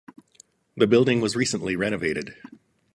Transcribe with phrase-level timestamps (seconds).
[0.75, 2.35] The building was recently renovated.